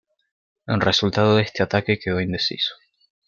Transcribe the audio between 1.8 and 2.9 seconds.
quedó indeciso.